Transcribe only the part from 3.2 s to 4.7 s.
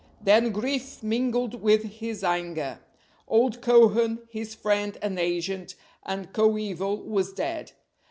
Old Cohen, his